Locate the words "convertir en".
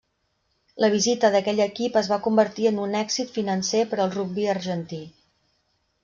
2.27-2.79